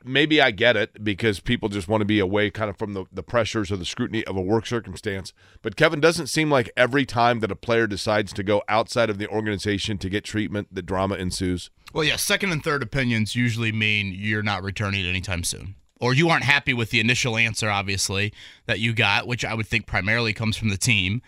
Maybe 0.03 0.41
I 0.41 0.49
get 0.49 0.75
it 0.75 1.03
because 1.03 1.39
people 1.39 1.69
just 1.69 1.87
want 1.87 2.01
to 2.01 2.05
be 2.05 2.19
away 2.19 2.49
kind 2.49 2.69
of 2.69 2.77
from 2.77 2.93
the, 2.93 3.05
the 3.11 3.21
pressures 3.21 3.71
or 3.71 3.77
the 3.77 3.85
scrutiny 3.85 4.23
of 4.25 4.35
a 4.35 4.41
work 4.41 4.65
circumstance. 4.65 5.31
But 5.61 5.75
Kevin 5.75 5.99
doesn't 5.99 6.27
seem 6.27 6.49
like 6.49 6.71
every 6.75 7.05
time 7.05 7.39
that 7.41 7.51
a 7.51 7.55
player 7.55 7.85
decides 7.85 8.33
to 8.33 8.43
go 8.43 8.63
outside 8.67 9.11
of 9.11 9.19
the 9.19 9.27
organization 9.27 9.99
to 9.99 10.09
get 10.09 10.23
treatment, 10.23 10.69
the 10.71 10.81
drama 10.81 11.15
ensues. 11.15 11.69
Well, 11.93 12.03
yeah, 12.03 12.15
second 12.15 12.51
and 12.51 12.63
third 12.63 12.81
opinions 12.81 13.35
usually 13.35 13.71
mean 13.71 14.11
you're 14.13 14.43
not 14.43 14.63
returning 14.63 15.05
anytime 15.05 15.43
soon. 15.43 15.75
Or 16.01 16.13
you 16.13 16.29
aren't 16.29 16.43
happy 16.43 16.73
with 16.73 16.89
the 16.89 16.99
initial 16.99 17.37
answer, 17.37 17.69
obviously, 17.69 18.33
that 18.65 18.79
you 18.79 18.93
got, 18.93 19.27
which 19.27 19.45
I 19.45 19.53
would 19.53 19.67
think 19.67 19.85
primarily 19.85 20.33
comes 20.33 20.57
from 20.57 20.69
the 20.69 20.77
team. 20.77 21.21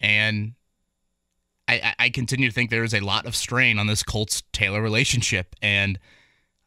And 0.00 0.54
I, 1.68 1.94
I 1.98 2.08
continue 2.10 2.48
to 2.48 2.54
think 2.54 2.70
there 2.70 2.84
is 2.84 2.94
a 2.94 3.00
lot 3.00 3.26
of 3.26 3.36
strain 3.36 3.78
on 3.78 3.86
this 3.86 4.02
Colts 4.02 4.42
Taylor 4.52 4.80
relationship. 4.80 5.56
And 5.60 5.98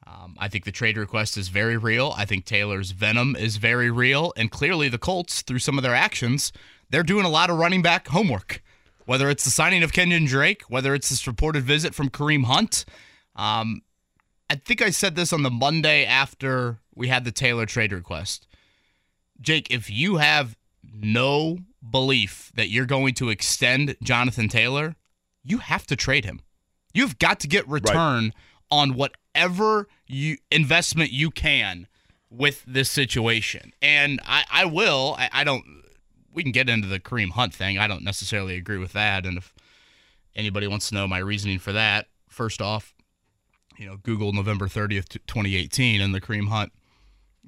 um, 0.08 0.36
I 0.40 0.48
think 0.48 0.66
the 0.66 0.72
trade 0.72 0.98
request 0.98 1.38
is 1.38 1.50
very 1.50 1.78
real. 1.78 2.14
I 2.18 2.26
think 2.26 2.46
Taylor's 2.46 2.92
venom 2.92 3.36
is 3.36 3.58
very 3.58 3.92
real. 3.92 4.32
And 4.38 4.50
clearly, 4.50 4.88
the 4.90 4.98
Colts, 4.98 5.42
through 5.42 5.60
some 5.60 5.78
of 5.78 5.84
their 5.84 5.96
actions, 5.96 6.54
they're 6.90 7.04
doing 7.04 7.26
a 7.26 7.30
lot 7.30 7.50
of 7.50 7.58
running 7.58 7.82
back 7.82 8.08
homework. 8.08 8.62
Whether 9.06 9.30
it's 9.30 9.44
the 9.44 9.52
signing 9.52 9.84
of 9.84 9.94
Kenyon 9.94 10.26
Drake, 10.26 10.64
whether 10.64 10.94
it's 10.94 11.10
this 11.10 11.28
reported 11.28 11.64
visit 11.64 11.96
from 11.96 12.10
Kareem 12.10 12.44
Hunt. 12.44 12.86
Um, 13.36 13.82
I 14.50 14.56
think 14.56 14.82
I 14.82 14.90
said 14.90 15.16
this 15.16 15.32
on 15.32 15.44
the 15.44 15.50
Monday 15.50 16.06
after 16.06 16.80
we 16.94 17.08
had 17.08 17.24
the 17.24 17.32
Taylor 17.32 17.66
trade 17.66 17.94
request. 17.94 18.48
Jake, 19.40 19.68
if 19.70 19.90
you 19.90 20.18
have 20.18 20.58
no 20.84 21.60
belief 21.90 22.52
that 22.56 22.70
you're 22.70 22.86
going 22.86 23.14
to 23.16 23.30
extend 23.30 23.96
Jonathan 24.02 24.48
Taylor, 24.50 24.96
you 25.44 25.60
have 25.60 25.86
to 25.88 25.96
trade 25.96 26.26
him. 26.26 26.42
You've 26.94 27.20
got 27.20 27.40
to 27.42 27.48
get 27.48 27.68
return 27.68 28.26
right. 28.26 28.34
on 28.72 28.96
whatever 29.38 29.88
you 30.08 30.38
investment 30.51 31.12
you 31.12 31.29
can 31.29 31.88
with 32.29 32.63
this 32.65 32.89
situation. 32.89 33.72
And 33.82 34.20
I, 34.25 34.44
I 34.51 34.65
will. 34.65 35.15
I, 35.17 35.29
I 35.32 35.44
don't. 35.44 35.63
We 36.34 36.44
can 36.44 36.51
get 36.51 36.70
into 36.70 36.88
the 36.88 37.00
Kareem 37.00 37.32
Hunt 37.32 37.53
thing. 37.53 37.77
I 37.77 37.88
don't 37.88 38.03
necessarily 38.03 38.56
agree 38.56 38.77
with 38.77 38.94
that. 38.94 39.25
And 39.25 39.38
if 39.38 39.53
anybody 40.36 40.67
wants 40.67 40.89
to 40.89 40.96
know 40.96 41.08
my 41.08 41.20
reasoning 41.20 41.60
for 41.60 41.72
that, 41.72 42.08
first 42.27 42.62
off, 42.62 42.94
you 43.77 43.88
know, 43.88 43.98
Google 43.98 44.34
November 44.34 44.67
30th, 44.67 45.10
2018, 45.25 46.01
and 46.01 46.13
the 46.13 46.22
Kareem 46.22 46.50
Hunt 46.50 46.72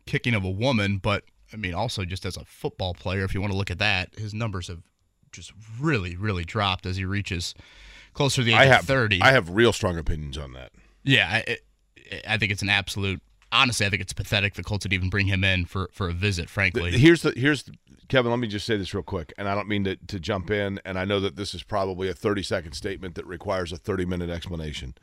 kicking 0.06 0.34
of 0.34 0.44
a 0.44 0.50
woman. 0.50 0.98
But 0.98 1.24
I 1.54 1.58
mean, 1.58 1.74
also 1.74 2.06
just 2.06 2.26
as 2.26 2.38
a 2.38 2.46
football 2.46 2.94
player, 2.94 3.24
if 3.24 3.34
you 3.34 3.42
want 3.42 3.52
to 3.52 3.58
look 3.58 3.72
at 3.72 3.80
that, 3.80 4.16
his 4.16 4.34
numbers 4.34 4.68
have 4.68 4.82
just 5.32 5.54
really, 5.80 6.16
really 6.16 6.46
dropped 6.46 6.86
as 6.86 6.98
he 6.98 7.06
reaches 7.06 7.54
closer 8.14 8.42
to 8.42 8.46
the 8.46 8.54
age 8.54 8.70
I 8.70 8.78
of 8.78 8.86
30. 8.86 9.22
I 9.22 9.32
have 9.32 9.50
real 9.52 9.74
strong 9.74 9.98
opinions 9.98 10.38
on 10.38 10.54
that. 10.54 10.72
Yeah, 11.04 11.28
I, 11.30 11.58
I 12.28 12.38
think 12.38 12.52
it's 12.52 12.62
an 12.62 12.70
absolute. 12.70 13.22
Honestly, 13.52 13.86
I 13.86 13.90
think 13.90 14.02
it's 14.02 14.14
pathetic 14.14 14.54
the 14.54 14.64
Colts 14.64 14.86
would 14.86 14.94
even 14.94 15.10
bring 15.10 15.26
him 15.26 15.44
in 15.44 15.66
for, 15.66 15.90
for 15.92 16.08
a 16.08 16.14
visit. 16.14 16.50
Frankly, 16.50 16.92
Here's 16.92 17.24
the 17.24 17.34
here's 17.36 17.64
Kevin. 18.08 18.32
Let 18.32 18.40
me 18.40 18.48
just 18.48 18.66
say 18.66 18.78
this 18.78 18.94
real 18.94 19.04
quick, 19.04 19.34
and 19.38 19.50
I 19.50 19.56
don't 19.56 19.68
mean 19.68 19.84
to, 19.86 19.96
to 19.96 20.20
jump 20.20 20.52
in, 20.52 20.80
and 20.86 21.00
I 21.00 21.06
know 21.06 21.20
that 21.20 21.36
this 21.36 21.56
is 21.56 21.64
probably 21.64 22.10
a 22.10 22.14
30 22.14 22.44
second 22.44 22.74
statement 22.74 23.16
that 23.16 23.26
requires 23.26 23.72
a 23.72 23.78
30 23.78 24.06
minute 24.06 24.30
explanation, 24.30 24.94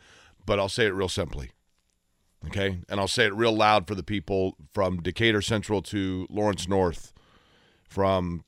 but 0.45 0.61
I'll 0.61 0.69
say 0.69 0.87
it 0.87 0.95
real 0.95 1.09
simply. 1.09 1.51
Okay, 2.47 2.79
and 2.89 3.01
I'll 3.01 3.09
say 3.09 3.25
it 3.25 3.35
real 3.35 3.57
loud 3.57 3.89
for 3.89 3.95
the 3.97 4.05
people 4.05 4.57
from 4.73 5.03
Decatur 5.03 5.43
Central 5.43 5.83
to 5.83 6.27
Lawrence 6.31 6.69
North, 6.69 7.13
from 7.89 8.45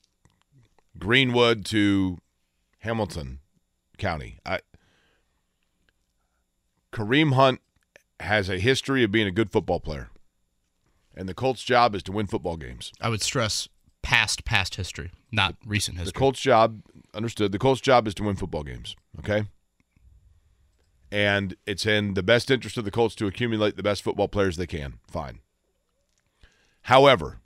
Greenwood 0.97 1.65
to 1.65 2.19
Hamilton 2.79 3.39
County. 3.97 4.39
I, 4.45 4.59
Kareem 6.93 7.33
Hunt 7.33 7.59
has 8.19 8.49
a 8.49 8.59
history 8.59 9.03
of 9.03 9.11
being 9.11 9.27
a 9.27 9.31
good 9.31 9.51
football 9.51 9.79
player, 9.79 10.09
and 11.15 11.27
the 11.27 11.33
Colts' 11.33 11.63
job 11.63 11.95
is 11.95 12.03
to 12.03 12.11
win 12.11 12.27
football 12.27 12.57
games. 12.57 12.91
I 13.01 13.09
would 13.09 13.21
stress 13.21 13.67
past 14.01 14.45
past 14.45 14.75
history, 14.75 15.11
not 15.31 15.55
recent 15.65 15.97
history. 15.97 16.11
The. 16.11 16.19
Colts' 16.19 16.41
job, 16.41 16.81
understood. 17.13 17.51
The 17.51 17.59
Colts' 17.59 17.81
job 17.81 18.07
is 18.07 18.13
to 18.15 18.23
win 18.23 18.35
football 18.35 18.63
games. 18.63 18.95
Okay. 19.19 19.45
And 21.11 21.55
it's 21.65 21.85
in 21.85 22.13
the 22.13 22.21
best 22.23 22.51
interest 22.51 22.77
of 22.77 22.85
the 22.85 22.91
Colts 22.91 23.15
to 23.15 23.25
accumulate 23.25 23.75
the 23.75 23.83
best 23.83 24.03
football 24.03 24.27
players 24.27 24.57
they 24.57 24.67
can. 24.67 24.99
Fine. 25.09 25.39
However, 26.83 27.39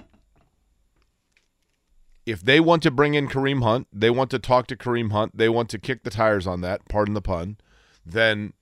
if 2.26 2.42
they 2.42 2.60
want 2.60 2.84
to 2.84 2.92
bring 2.92 3.14
in 3.14 3.28
Kareem 3.28 3.64
Hunt, 3.64 3.88
they 3.92 4.10
want 4.10 4.30
to 4.32 4.40
talk 4.40 4.68
to 4.68 4.76
Kareem 4.76 5.12
Hunt, 5.12 5.38
they 5.38 5.50
want 5.50 5.70
to 5.70 5.80
kick 5.80 6.04
the 6.04 6.10
tires 6.10 6.46
on 6.46 6.62
that, 6.62 6.88
pardon 6.90 7.14
the 7.14 7.22
pun, 7.22 7.58
then 8.06 8.54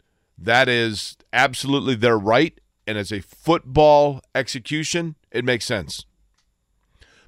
that 0.41 0.67
is 0.67 1.17
absolutely 1.31 1.95
their 1.95 2.17
right. 2.17 2.59
And 2.87 2.97
as 2.97 3.11
a 3.11 3.21
football 3.21 4.21
execution, 4.33 5.15
it 5.31 5.45
makes 5.45 5.65
sense. 5.65 6.05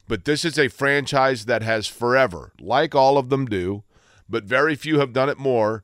But 0.07 0.25
this 0.25 0.43
is 0.43 0.59
a 0.59 0.67
franchise 0.67 1.45
that 1.45 1.61
has 1.61 1.87
forever, 1.87 2.51
like 2.59 2.93
all 2.93 3.17
of 3.17 3.29
them 3.29 3.45
do, 3.45 3.83
but 4.27 4.43
very 4.43 4.75
few 4.75 4.99
have 4.99 5.13
done 5.13 5.29
it 5.29 5.37
more, 5.37 5.83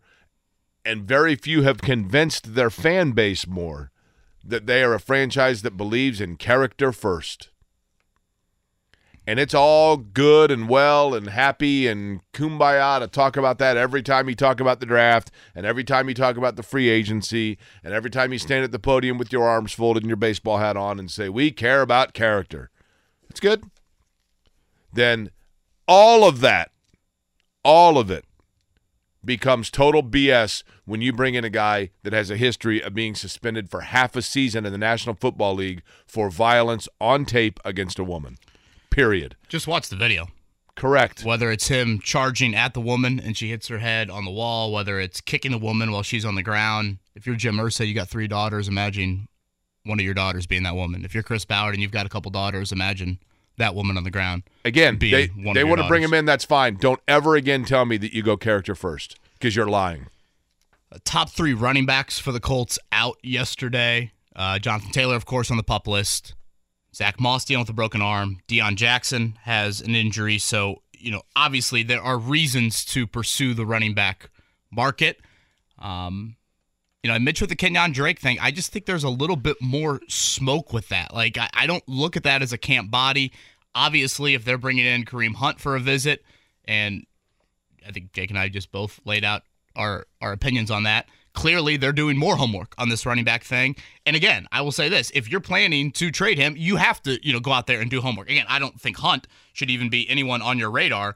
and 0.84 1.08
very 1.08 1.36
few 1.36 1.62
have 1.64 1.82
convinced 1.82 2.56
their 2.56 2.70
fan 2.70 3.12
base 3.12 3.48
more 3.48 3.92
that 4.44 4.66
they 4.66 4.84
are 4.84 4.94
a 4.94 5.00
franchise 5.00 5.62
that 5.62 5.78
believes 5.78 6.20
in 6.20 6.36
character 6.36 6.92
first. 6.92 7.50
And 9.30 9.40
it's 9.40 9.54
all 9.54 9.96
good 9.96 10.50
and 10.50 10.68
well 10.68 11.14
and 11.14 11.30
happy 11.30 11.86
and 11.86 12.22
kumbaya 12.34 13.00
to 13.00 13.06
talk 13.06 13.38
about 13.38 13.60
that 13.60 13.78
every 13.78 14.02
time 14.02 14.28
you 14.28 14.34
talk 14.34 14.60
about 14.60 14.80
the 14.80 14.88
draft 14.88 15.30
and 15.54 15.68
every 15.68 15.84
time 15.84 16.10
you 16.10 16.16
talk 16.16 16.36
about 16.36 16.56
the 16.56 16.64
free 16.64 16.90
agency 16.90 17.60
and 17.84 17.94
every 17.94 18.10
time 18.10 18.34
you 18.34 18.40
stand 18.40 18.64
at 18.64 18.72
the 18.72 18.80
podium 18.80 19.20
with 19.20 19.32
your 19.32 19.48
arms 19.48 19.72
folded 19.72 20.02
and 20.02 20.10
your 20.10 20.18
baseball 20.18 20.58
hat 20.58 20.76
on 20.76 20.98
and 20.98 21.12
say, 21.12 21.30
We 21.30 21.52
care 21.52 21.84
about 21.84 22.14
character. 22.14 22.72
It's 23.30 23.40
good 23.40 23.70
then 24.92 25.30
all 25.88 26.28
of 26.28 26.40
that, 26.42 26.72
all 27.64 28.00
of 28.00 28.10
it 28.10 28.26
becomes 29.24 29.70
total 29.70 30.02
BS 30.02 30.64
when 30.86 31.02
you 31.02 31.14
bring 31.14 31.36
in 31.36 31.44
a 31.44 31.52
guy 31.52 31.92
that 32.02 32.14
has 32.14 32.32
a 32.32 32.36
history 32.36 32.82
of 32.82 32.96
being 32.96 33.14
suspended 33.14 33.70
for 33.70 33.82
half 33.82 34.16
a 34.16 34.24
season 34.24 34.66
in 34.66 34.72
the 34.72 34.78
National 34.80 35.14
Football 35.14 35.54
League 35.54 35.84
for 36.08 36.32
violence 36.32 36.88
on 37.00 37.26
tape 37.26 37.60
against 37.64 38.00
a 38.00 38.04
woman. 38.04 38.38
Period. 38.90 39.36
Just 39.48 39.68
watch 39.68 39.90
the 39.90 39.96
video. 39.96 40.28
Correct. 40.76 41.26
Whether 41.26 41.52
it's 41.52 41.68
him 41.68 42.00
charging 42.00 42.56
at 42.56 42.74
the 42.74 42.80
woman 42.80 43.20
and 43.20 43.36
she 43.36 43.50
hits 43.50 43.68
her 43.68 43.80
head 43.80 44.10
on 44.10 44.24
the 44.24 44.32
wall, 44.32 44.72
whether 44.72 45.00
it's 45.00 45.20
kicking 45.20 45.52
the 45.52 45.58
woman 45.58 45.92
while 45.92 46.04
she's 46.04 46.24
on 46.24 46.36
the 46.36 46.44
ground. 46.44 47.00
If 47.16 47.28
you're 47.28 47.36
Jim 47.36 47.58
Irsay, 47.58 47.88
you 47.88 47.94
got 47.94 48.08
three 48.08 48.28
daughters. 48.28 48.70
Imagine 48.70 49.28
one 49.84 50.00
of 50.00 50.06
your 50.06 50.14
daughters 50.14 50.48
being 50.48 50.64
that 50.64 50.76
woman. 50.76 51.04
If 51.04 51.14
you're 51.14 51.24
Chris 51.24 51.44
Ballard 51.44 51.74
and 51.74 51.82
you've 51.82 51.92
got 51.92 52.06
a 52.06 52.10
couple 52.10 52.32
daughters, 52.32 52.72
imagine 52.72 53.20
that 53.58 53.76
woman 53.76 53.98
on 53.98 54.06
the 54.06 54.12
ground. 54.12 54.44
Again, 54.64 54.98
they, 55.00 55.28
one 55.28 55.50
of 55.50 55.54
they 55.56 55.66
want 55.66 55.82
to 55.82 55.88
bring 55.88 56.02
him 56.02 56.14
in. 56.14 56.26
That's 56.26 56.46
fine. 56.46 56.76
Don't 56.76 57.02
ever 57.08 57.36
again 57.36 57.66
tell 57.66 57.86
me 57.86 57.98
that 57.98 58.14
you 58.14 58.24
go 58.24 58.38
character 58.38 58.74
first 58.74 59.20
because 59.34 59.56
you're 59.56 59.68
lying. 59.68 60.08
Uh, 60.92 60.98
top 61.04 61.30
three 61.30 61.54
running 61.54 61.86
backs 61.86 62.20
for 62.20 62.32
the 62.32 62.40
Colts 62.40 62.80
out 62.92 63.18
yesterday. 63.22 64.12
Uh, 64.36 64.60
Jonathan 64.60 64.92
Taylor, 64.92 65.16
of 65.16 65.26
course, 65.26 65.52
on 65.52 65.58
the 65.58 65.64
pup 65.64 65.88
list. 65.88 66.34
Zack 66.94 67.20
Moss 67.20 67.46
dealing 67.46 67.62
with 67.62 67.70
a 67.70 67.74
broken 67.74 68.02
arm. 68.02 68.40
Deon 68.48 68.76
Jackson 68.76 69.38
has 69.44 69.82
an 69.82 69.96
injury. 69.96 70.38
So, 70.38 70.82
you 70.92 71.12
know, 71.12 71.22
obviously 71.36 71.84
there 71.84 72.02
are 72.02 72.18
reasons 72.18 72.84
to 72.86 73.06
pursue 73.08 73.54
the 73.54 73.66
running 73.66 73.94
back 73.94 74.30
market. 74.72 75.20
Um, 75.78 76.36
you 77.04 77.08
know, 77.08 77.14
I 77.16 77.20
mentioned 77.20 77.50
with 77.50 77.58
the 77.58 77.66
Kenyon 77.66 77.94
Drake 77.94 78.20
thing, 78.20 78.38
I 78.42 78.52
just 78.52 78.72
think 78.72 78.86
there's 78.86 79.06
a 79.06 79.10
little 79.10 79.38
bit 79.38 79.58
more 79.62 80.02
smoke 80.10 80.74
with 80.74 80.90
that. 80.90 81.14
Like, 81.14 81.38
I, 81.38 81.50
I 81.54 81.68
don't 81.68 81.88
look 81.88 82.18
at 82.18 82.24
that 82.24 82.42
as 82.42 82.52
a 82.52 82.58
camp 82.58 82.92
body. 82.92 83.32
Obviously, 83.74 84.34
if 84.34 84.44
they're 84.44 84.58
bringing 84.58 84.86
in 84.86 85.06
Kareem 85.06 85.36
Hunt 85.36 85.62
for 85.62 85.76
a 85.76 85.80
visit, 85.80 86.24
and 86.66 87.06
I 87.88 87.92
think 87.92 88.12
Jake 88.12 88.30
and 88.30 88.38
I 88.38 88.50
just 88.50 88.72
both 88.72 89.00
laid 89.06 89.24
out 89.24 89.44
our 89.76 90.06
our 90.22 90.34
opinions 90.34 90.72
on 90.72 90.84
that. 90.84 91.08
Clearly, 91.40 91.78
they're 91.78 91.94
doing 91.94 92.18
more 92.18 92.36
homework 92.36 92.76
on 92.78 92.90
this 92.90 93.06
running 93.06 93.24
back 93.24 93.46
thing. 93.46 93.78
And 94.06 94.14
again, 94.14 94.46
I 94.52 94.60
will 94.60 94.74
say 94.74 94.90
this: 94.90 95.10
if 95.14 95.32
you're 95.32 95.40
planning 95.40 95.90
to 95.94 96.12
trade 96.12 96.38
him, 96.38 96.56
you 96.58 96.76
have 96.76 97.02
to 97.04 97.18
you 97.26 97.32
know 97.32 97.40
go 97.40 97.54
out 97.54 97.66
there 97.66 97.80
and 97.80 97.90
do 97.90 98.02
homework. 98.02 98.30
Again, 98.30 98.46
I 98.50 98.60
don't 98.60 98.80
think 98.80 98.98
Hunt 98.98 99.26
should 99.54 99.70
even 99.70 99.90
be 99.90 100.10
anyone 100.10 100.42
on 100.42 100.60
your 100.60 100.70
radar, 100.70 101.16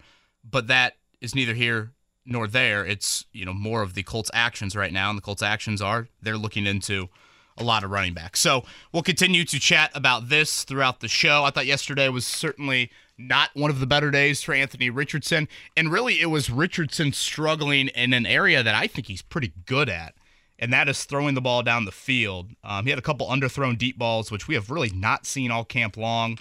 but 0.49 0.67
that 0.67 0.93
is 1.19 1.35
neither 1.35 1.53
here 1.53 1.91
nor 2.25 2.47
there. 2.47 2.85
It's 2.85 3.25
you 3.33 3.43
know 3.43 3.53
more 3.53 3.81
of 3.81 3.95
the 3.95 4.03
Colts' 4.03 4.31
actions 4.33 4.77
right 4.77 4.93
now, 4.93 5.09
and 5.09 5.17
the 5.17 5.21
Colts' 5.21 5.41
actions 5.41 5.81
are 5.81 6.07
they're 6.21 6.37
looking 6.37 6.67
into 6.67 7.09
a 7.57 7.63
lot 7.65 7.83
of 7.83 7.91
running 7.91 8.13
backs. 8.13 8.39
So 8.39 8.63
we'll 8.93 9.03
continue 9.03 9.43
to 9.43 9.59
chat 9.59 9.91
about 9.93 10.29
this 10.29 10.63
throughout 10.63 11.01
the 11.01 11.09
show. 11.09 11.43
I 11.43 11.49
thought 11.49 11.65
yesterday 11.65 12.07
was 12.07 12.25
certainly 12.25 12.91
not 13.17 13.49
one 13.53 13.69
of 13.69 13.79
the 13.79 13.87
better 13.87 14.11
days 14.11 14.41
for 14.41 14.53
Anthony 14.53 14.89
Richardson. 14.89 15.47
And 15.77 15.91
really, 15.91 16.19
it 16.19 16.27
was 16.27 16.49
Richardson 16.49 17.13
struggling 17.13 17.89
in 17.89 18.13
an 18.13 18.25
area 18.25 18.63
that 18.63 18.75
I 18.75 18.87
think 18.87 19.07
he's 19.07 19.21
pretty 19.21 19.53
good 19.65 19.89
at, 19.89 20.15
and 20.59 20.71
that 20.73 20.89
is 20.89 21.03
throwing 21.03 21.35
the 21.35 21.41
ball 21.41 21.63
down 21.63 21.85
the 21.85 21.91
field. 21.91 22.51
Um, 22.63 22.85
he 22.85 22.89
had 22.89 22.99
a 22.99 23.03
couple 23.03 23.27
underthrown 23.27 23.77
deep 23.77 23.97
balls, 23.97 24.31
which 24.31 24.47
we 24.47 24.55
have 24.55 24.69
really 24.69 24.89
not 24.89 25.25
seen 25.25 25.51
all 25.51 25.65
camp 25.65 25.97
long. 25.97 26.37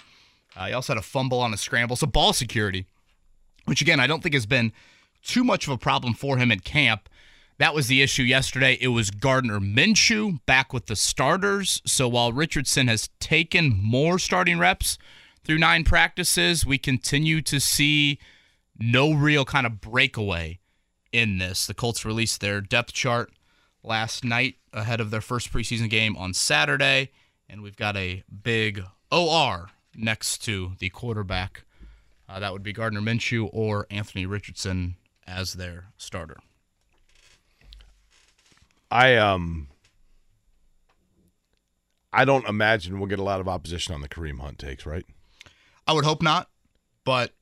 Uh, 0.55 0.67
he 0.67 0.73
also 0.73 0.93
had 0.93 0.99
a 0.99 1.05
fumble 1.05 1.39
on 1.39 1.53
a 1.53 1.57
scramble. 1.57 1.95
So, 1.95 2.07
ball 2.07 2.33
security, 2.33 2.85
which 3.65 3.81
again, 3.81 3.99
I 3.99 4.07
don't 4.07 4.21
think 4.21 4.35
has 4.35 4.45
been 4.45 4.71
too 5.23 5.43
much 5.43 5.67
of 5.67 5.73
a 5.73 5.77
problem 5.77 6.13
for 6.13 6.37
him 6.37 6.51
in 6.51 6.59
camp. 6.59 7.09
That 7.59 7.75
was 7.75 7.87
the 7.87 8.01
issue 8.01 8.23
yesterday. 8.23 8.77
It 8.81 8.89
was 8.89 9.11
Gardner 9.11 9.59
Minshew 9.59 10.39
back 10.45 10.73
with 10.73 10.87
the 10.87 10.95
starters. 10.95 11.81
So 11.85 12.07
while 12.07 12.33
Richardson 12.33 12.87
has 12.87 13.09
taken 13.19 13.79
more 13.81 14.17
starting 14.19 14.59
reps 14.59 14.97
through 15.43 15.57
nine 15.57 15.83
practices, 15.83 16.65
we 16.65 16.77
continue 16.77 17.41
to 17.41 17.59
see 17.59 18.19
no 18.79 19.13
real 19.13 19.45
kind 19.45 19.65
of 19.65 19.81
breakaway 19.81 20.59
in 21.11 21.37
this. 21.37 21.67
The 21.67 21.73
Colts 21.73 22.05
released 22.05 22.41
their 22.41 22.61
depth 22.61 22.93
chart 22.93 23.31
last 23.83 24.23
night 24.23 24.55
ahead 24.71 24.99
of 24.99 25.11
their 25.11 25.21
first 25.21 25.51
preseason 25.51 25.89
game 25.89 26.15
on 26.17 26.33
Saturday, 26.33 27.11
and 27.49 27.61
we've 27.61 27.75
got 27.75 27.95
a 27.95 28.23
big 28.43 28.83
OR 29.11 29.69
next 29.95 30.39
to 30.45 30.73
the 30.79 30.89
quarterback. 30.89 31.65
Uh, 32.27 32.39
that 32.39 32.53
would 32.53 32.63
be 32.63 32.73
Gardner 32.73 33.01
Minshew 33.01 33.49
or 33.51 33.85
Anthony 33.91 34.25
Richardson 34.25 34.95
as 35.27 35.53
their 35.53 35.85
starter. 35.97 36.37
I 38.89 39.15
um 39.15 39.67
I 42.11 42.25
don't 42.25 42.47
imagine 42.47 42.99
we'll 42.99 43.09
get 43.09 43.19
a 43.19 43.23
lot 43.23 43.39
of 43.39 43.47
opposition 43.47 43.95
on 43.95 44.01
the 44.01 44.09
Kareem 44.09 44.39
Hunt 44.39 44.59
takes, 44.59 44.85
right? 44.85 45.05
I 45.87 45.93
would 45.93 46.05
hope 46.05 46.21
not, 46.21 46.49
but 47.03 47.33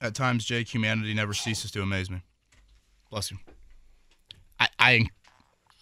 at 0.00 0.14
times, 0.14 0.44
Jake, 0.44 0.72
humanity 0.72 1.14
never 1.14 1.34
ceases 1.34 1.70
to 1.72 1.82
amaze 1.82 2.10
me. 2.10 2.22
Bless 3.10 3.30
you. 3.30 3.38
I, 4.58 4.68
I, 4.78 5.06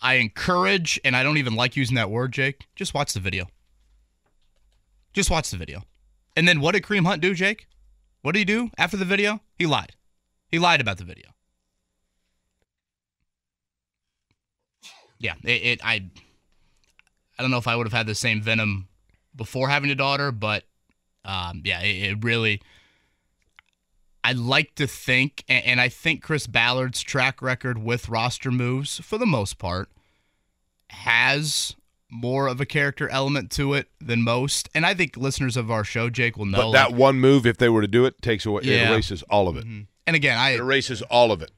I 0.03 0.15
encourage, 0.15 1.01
and 1.05 1.17
I 1.17 1.23
don't 1.23 1.39
even 1.39 1.55
like 1.55 1.77
using 1.77 1.97
that 1.97 2.11
word, 2.11 2.33
Jake. 2.33 2.67
Just 2.75 2.95
watch 2.95 3.13
the 3.13 3.21
video. 3.21 3.47
Just 5.13 5.31
watch 5.31 5.51
the 5.51 5.57
video. 5.57 5.85
And 6.37 6.47
then 6.47 6.61
what 6.61 6.73
did 6.73 6.83
Kareem 6.83 7.07
Hunt 7.07 7.23
do, 7.23 7.35
Jake? 7.35 7.67
What 8.23 8.33
did 8.33 8.41
he 8.41 8.45
do 8.45 8.71
after 8.77 8.97
the 8.97 9.05
video? 9.05 9.41
He 9.57 9.67
lied. 9.67 9.95
He 10.49 10.59
lied 10.59 10.81
about 10.81 10.99
the 10.99 11.05
video. 11.05 11.31
Yeah, 15.19 15.35
it, 15.43 15.63
it 15.63 15.81
I 15.85 16.05
I 17.39 17.43
don't 17.43 17.51
know 17.51 17.59
if 17.59 17.67
I 17.67 17.75
would 17.75 17.87
have 17.87 17.93
had 17.93 18.07
the 18.07 18.15
same 18.15 18.41
venom 18.41 18.89
before 19.35 19.69
having 19.69 19.91
a 19.91 19.95
daughter, 19.95 20.31
but 20.31 20.65
um, 21.25 21.63
yeah, 21.65 21.81
it, 21.83 22.13
it 22.13 22.25
really. 22.25 22.61
I 24.25 24.33
like 24.33 24.75
to 24.75 24.87
think, 24.87 25.45
and, 25.49 25.65
and 25.65 25.81
I 25.81 25.89
think 25.89 26.23
Chris 26.23 26.47
Ballard's 26.47 27.01
track 27.03 27.41
record 27.41 27.79
with 27.79 28.09
roster 28.09 28.51
moves, 28.51 28.99
for 29.01 29.17
the 29.17 29.27
most 29.27 29.59
part, 29.59 29.89
has 30.91 31.75
more 32.11 32.47
of 32.49 32.61
a 32.61 32.67
character 32.67 33.09
element 33.11 33.51
to 33.53 33.75
it 33.75 33.89
than 34.01 34.23
most. 34.23 34.69
And 34.75 34.85
I 34.87 34.95
think 34.95 35.17
listeners 35.17 35.57
of 35.57 35.71
our 35.71 35.85
show, 35.85 36.09
Jake, 36.11 36.37
will 36.37 36.47
know 36.47 36.59
But 36.59 36.73
that 36.73 36.91
like- 36.91 36.99
one 36.99 37.21
move, 37.21 37.47
if 37.47 37.59
they 37.59 37.69
were 37.69 37.83
to 37.83 37.89
do 37.89 38.05
it, 38.07 38.21
takes 38.23 38.47
away, 38.47 38.63
it 38.65 38.89
erases 38.91 39.23
all 39.25 39.49
of 39.49 39.57
it. 39.57 39.65
and 39.65 39.87
again, 40.17 40.39
I 40.39 40.51
It 40.51 40.61
erases 40.61 41.03
all 41.03 41.31
of 41.33 41.43
it. 41.43 41.51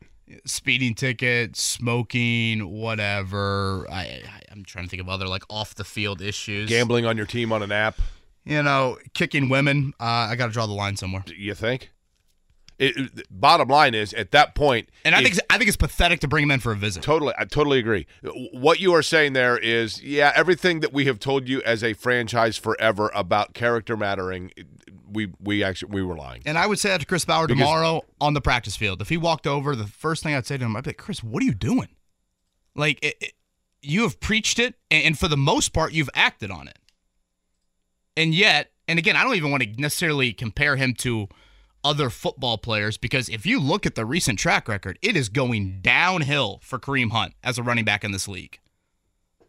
speeding 0.45 0.95
ticket, 0.95 1.57
smoking, 1.57 2.69
whatever. 2.71 3.87
I, 3.91 4.03
I 4.03 4.23
I'm 4.53 4.65
trying 4.65 4.85
to 4.87 4.91
think 4.91 5.01
of 5.01 5.09
other 5.09 5.27
like 5.29 5.45
off 5.49 5.75
the 5.77 5.85
field 5.85 6.21
issues. 6.21 6.69
Gambling 6.69 7.07
on 7.07 7.17
your 7.17 7.27
team 7.27 7.53
on 7.53 7.63
an 7.63 7.71
app, 7.73 7.99
You 8.45 8.63
know, 8.63 8.99
kicking 9.15 9.49
women. 9.49 9.93
Uh, 10.01 10.05
I 10.31 10.37
got 10.37 10.47
to 10.47 10.53
draw 10.53 10.67
the 10.67 10.73
line 10.73 10.97
somewhere. 10.97 11.23
you 11.27 11.55
think? 11.55 11.91
It, 12.79 12.97
it- 12.97 13.27
bottom 13.31 13.69
line 13.69 13.95
is, 13.95 14.15
at 14.15 14.31
that 14.31 14.55
point, 14.55 14.89
And 15.05 15.15
I 15.15 15.19
if- 15.21 15.25
think 15.25 15.39
I 15.51 15.59
think 15.59 15.69
it's 15.69 15.77
pathetic 15.77 16.21
to 16.21 16.29
bring 16.29 16.45
him 16.45 16.51
in 16.51 16.61
for 16.61 16.73
a 16.73 16.77
visit. 16.77 17.03
Totally, 17.03 17.35
I 17.39 17.45
totally 17.45 17.79
agree. 17.79 18.07
What 18.53 18.81
you 18.81 18.95
are 18.95 19.03
saying 19.03 19.35
there 19.35 19.59
is, 19.59 20.03
yeah, 20.03 20.33
everything 20.35 20.81
that 20.81 20.91
we 20.93 21.05
have 21.05 21.19
told 21.19 21.47
you 21.47 21.61
as 21.63 21.85
a 21.85 21.93
franchise 21.93 22.57
forever 22.57 23.11
about 23.15 23.53
character 23.53 23.99
mattering, 23.99 24.51
we 25.07 25.31
we 25.39 25.63
actually 25.63 25.93
we 25.93 26.03
were 26.03 26.17
lying. 26.17 26.41
And 26.47 26.57
I 26.57 26.67
would 26.67 26.79
say 26.79 26.89
that 26.89 27.01
to 27.01 27.07
Chris 27.07 27.27
Ballard 27.27 27.49
Because- 27.49 27.61
tomorrow 27.61 28.03
on 28.19 28.33
the 28.33 28.41
practice 28.41 28.77
field. 28.77 29.03
If 29.03 29.11
he 29.11 29.19
walked 29.19 29.47
over, 29.47 29.77
the 29.77 29.87
first 29.87 30.23
thing 30.23 30.35
I'd 30.35 30.47
say 30.47 30.57
to 30.57 30.65
him, 30.65 30.75
I'd 30.75 30.85
be 30.85 30.89
like, 30.91 30.97
Chris, 30.97 31.23
what 31.23 31.43
are 31.43 31.47
you 31.47 31.55
doing? 31.55 31.89
Like, 32.75 32.99
it, 33.05 33.17
it- 33.21 33.33
you 33.83 34.03
have 34.03 34.21
preached 34.21 34.59
it, 34.59 34.75
and 34.91 35.19
for 35.19 35.27
the 35.29 35.37
most 35.39 35.71
part, 35.75 35.93
you've 35.93 36.11
acted 36.15 36.51
on 36.51 36.67
it. 36.69 36.79
And 38.21 38.35
yet, 38.35 38.73
and 38.87 38.99
again, 38.99 39.17
I 39.17 39.25
don't 39.25 39.35
even 39.37 39.51
want 39.51 39.63
to 39.63 39.81
necessarily 39.81 40.35
compare 40.35 40.77
him 40.77 40.93
to 40.97 41.29
other 41.83 42.11
football 42.11 42.59
players 42.59 42.99
because 42.99 43.31
if 43.31 43.47
you 43.47 43.59
look 43.59 43.87
at 43.87 43.95
the 43.95 44.05
recent 44.05 44.39
track 44.39 44.69
record, 44.69 44.99
it 45.01 45.17
is 45.17 45.31
going 45.31 45.81
downhill 45.81 46.61
for 46.63 46.79
Kareem 46.79 47.13
Hunt 47.13 47.33
as 47.43 47.57
a 47.57 47.63
running 47.63 47.87
back 47.87 48.05
in 48.05 48.13
this 48.13 48.29
league. 48.29 48.59
I 49.41 49.47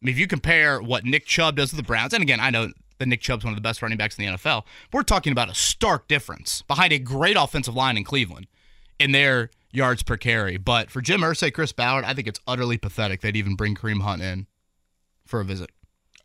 mean, 0.00 0.14
if 0.14 0.18
you 0.18 0.26
compare 0.26 0.80
what 0.80 1.04
Nick 1.04 1.26
Chubb 1.26 1.56
does 1.56 1.68
to 1.70 1.76
the 1.76 1.82
Browns, 1.82 2.14
and 2.14 2.22
again, 2.22 2.40
I 2.40 2.48
know 2.48 2.70
that 2.96 3.06
Nick 3.06 3.20
Chubb's 3.20 3.44
one 3.44 3.52
of 3.52 3.58
the 3.58 3.60
best 3.62 3.82
running 3.82 3.98
backs 3.98 4.18
in 4.18 4.24
the 4.24 4.32
NFL, 4.32 4.62
we're 4.94 5.02
talking 5.02 5.32
about 5.32 5.50
a 5.50 5.54
stark 5.54 6.08
difference 6.08 6.62
behind 6.62 6.94
a 6.94 6.98
great 6.98 7.36
offensive 7.36 7.76
line 7.76 7.98
in 7.98 8.04
Cleveland 8.04 8.46
in 8.98 9.12
their 9.12 9.50
yards 9.72 10.02
per 10.02 10.16
carry. 10.16 10.56
But 10.56 10.90
for 10.90 11.02
Jim 11.02 11.20
Irsay, 11.20 11.52
Chris 11.52 11.72
Ballard, 11.72 12.06
I 12.06 12.14
think 12.14 12.28
it's 12.28 12.40
utterly 12.46 12.78
pathetic 12.78 13.20
they'd 13.20 13.36
even 13.36 13.56
bring 13.56 13.74
Kareem 13.74 14.00
Hunt 14.00 14.22
in 14.22 14.46
for 15.26 15.40
a 15.40 15.44
visit. 15.44 15.68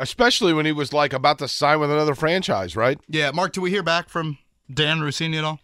Especially 0.01 0.51
when 0.51 0.65
he 0.65 0.71
was 0.71 0.91
like 0.91 1.13
about 1.13 1.37
to 1.37 1.47
sign 1.47 1.79
with 1.79 1.91
another 1.91 2.15
franchise, 2.15 2.75
right? 2.75 2.99
Yeah, 3.07 3.29
Mark, 3.29 3.53
do 3.53 3.61
we 3.61 3.69
hear 3.69 3.83
back 3.83 4.09
from 4.09 4.39
Dianna 4.67 5.01
Russini 5.01 5.37
at 5.37 5.43
all? 5.43 5.59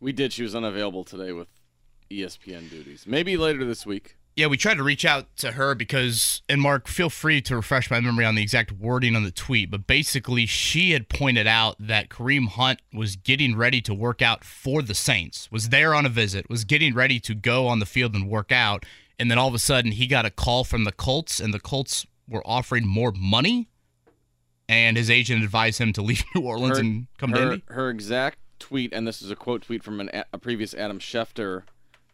We 0.00 0.12
did. 0.12 0.32
She 0.32 0.42
was 0.42 0.54
unavailable 0.54 1.04
today 1.04 1.32
with 1.32 1.48
ESPN 2.10 2.70
duties. 2.70 3.04
Maybe 3.06 3.36
later 3.36 3.66
this 3.66 3.84
week. 3.84 4.16
Yeah, 4.34 4.46
we 4.46 4.56
tried 4.56 4.78
to 4.78 4.82
reach 4.82 5.04
out 5.04 5.36
to 5.36 5.52
her 5.52 5.74
because, 5.74 6.40
and 6.48 6.58
Mark, 6.58 6.88
feel 6.88 7.10
free 7.10 7.42
to 7.42 7.56
refresh 7.56 7.90
my 7.90 8.00
memory 8.00 8.24
on 8.24 8.34
the 8.34 8.40
exact 8.40 8.72
wording 8.72 9.14
on 9.14 9.24
the 9.24 9.30
tweet, 9.30 9.70
but 9.70 9.86
basically, 9.86 10.46
she 10.46 10.92
had 10.92 11.10
pointed 11.10 11.46
out 11.46 11.76
that 11.78 12.08
Kareem 12.08 12.48
Hunt 12.48 12.80
was 12.94 13.16
getting 13.16 13.56
ready 13.56 13.82
to 13.82 13.92
work 13.92 14.22
out 14.22 14.42
for 14.42 14.80
the 14.80 14.94
Saints, 14.94 15.52
was 15.52 15.68
there 15.68 15.94
on 15.94 16.06
a 16.06 16.08
visit, 16.08 16.48
was 16.48 16.64
getting 16.64 16.94
ready 16.94 17.20
to 17.20 17.34
go 17.34 17.66
on 17.66 17.78
the 17.78 17.84
field 17.84 18.14
and 18.14 18.26
work 18.26 18.50
out, 18.50 18.86
and 19.18 19.30
then 19.30 19.36
all 19.36 19.48
of 19.48 19.54
a 19.54 19.58
sudden 19.58 19.92
he 19.92 20.06
got 20.06 20.24
a 20.24 20.30
call 20.30 20.64
from 20.64 20.84
the 20.84 20.92
Colts, 20.92 21.38
and 21.38 21.52
the 21.52 21.60
Colts 21.60 22.06
were 22.26 22.42
offering 22.46 22.86
more 22.86 23.12
money, 23.14 23.68
and 24.72 24.96
his 24.96 25.10
agent 25.10 25.42
advised 25.42 25.78
him 25.80 25.92
to 25.94 26.02
leave 26.02 26.22
New 26.34 26.42
Orleans 26.42 26.78
Her, 26.78 26.84
and 26.84 27.06
come 27.18 27.32
to 27.32 27.42
Indy. 27.42 27.62
her 27.68 27.90
exact 27.90 28.38
tweet, 28.58 28.92
and 28.92 29.06
this 29.06 29.22
is 29.22 29.30
a 29.30 29.36
quote 29.36 29.62
tweet 29.62 29.82
from 29.82 30.00
an, 30.00 30.10
a 30.32 30.38
previous 30.38 30.74
Adam 30.74 30.98
Schefter 30.98 31.64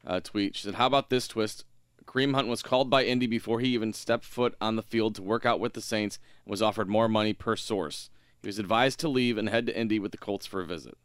uh, 0.06 0.20
tweet. 0.20 0.56
She 0.56 0.64
said, 0.64 0.74
"How 0.74 0.86
about 0.86 1.10
this 1.10 1.28
twist? 1.28 1.64
Kareem 2.06 2.34
Hunt 2.34 2.48
was 2.48 2.62
called 2.62 2.88
by 2.88 3.04
Indy 3.04 3.26
before 3.26 3.60
he 3.60 3.68
even 3.68 3.92
stepped 3.92 4.24
foot 4.24 4.54
on 4.60 4.76
the 4.76 4.82
field 4.82 5.14
to 5.16 5.22
work 5.22 5.44
out 5.44 5.60
with 5.60 5.74
the 5.74 5.82
Saints 5.82 6.18
and 6.44 6.50
was 6.50 6.62
offered 6.62 6.88
more 6.88 7.08
money 7.08 7.34
per 7.34 7.54
source. 7.54 8.08
He 8.40 8.48
was 8.48 8.58
advised 8.58 8.98
to 9.00 9.08
leave 9.08 9.36
and 9.36 9.48
head 9.50 9.66
to 9.66 9.78
Indy 9.78 9.98
with 9.98 10.12
the 10.12 10.18
Colts 10.18 10.46
for 10.46 10.60
a 10.60 10.66
visit." 10.66 10.96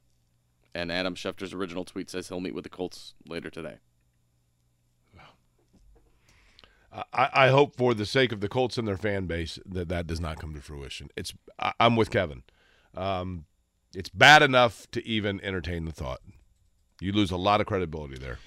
And 0.74 0.92
Adam 0.92 1.14
Schefter's 1.16 1.54
original 1.54 1.86
tweet 1.86 2.10
says 2.10 2.30
he'll 2.30 2.40
meet 2.40 2.56
with 2.56 2.64
the 2.64 2.70
Colts 2.70 3.14
later 3.28 3.50
today. 3.50 3.76
I, 7.14 7.30
I 7.34 7.48
hope 7.50 7.76
for 7.76 7.94
the 7.94 8.06
sake 8.06 8.32
of 8.32 8.40
the 8.40 8.50
Colts 8.50 8.78
and 8.78 8.88
their 8.88 8.98
fan 8.98 9.26
base 9.26 9.58
that 9.66 9.90
that 9.90 10.08
does 10.08 10.20
not 10.20 10.40
come 10.40 10.54
to 10.54 10.62
fruition. 10.62 11.10
It's 11.16 11.34
I, 11.60 11.74
I'm 11.80 11.96
with 11.96 12.12
Kevin. 12.12 12.44
Um, 12.96 13.46
it's 13.96 14.10
bad 14.10 14.44
enough 14.44 14.90
to 14.92 15.06
even 15.08 15.44
entertain 15.44 15.86
the 15.86 15.92
thought. 15.92 16.22
You 17.02 17.12
lose 17.12 17.32
a 17.32 17.38
lot 17.38 17.62
of 17.62 17.68
credibility 17.68 18.18
there. 18.18 18.40